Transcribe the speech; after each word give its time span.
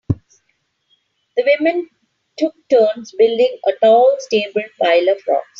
The 1.37 1.45
women 1.59 1.87
took 2.39 2.55
turns 2.69 3.11
building 3.15 3.59
a 3.67 3.71
tall 3.85 4.15
stable 4.19 4.63
pile 4.81 5.09
of 5.09 5.21
rocks. 5.27 5.47